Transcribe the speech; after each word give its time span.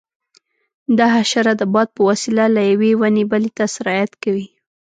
دا 0.97 1.07
حشره 1.15 1.53
د 1.57 1.63
باد 1.73 1.87
په 1.95 2.01
وسیله 2.09 2.45
له 2.55 2.61
یوې 2.71 2.91
ونې 2.99 3.23
بلې 3.31 3.51
ته 3.57 3.63
سرایت 3.75 4.11
کوي. 4.23 4.47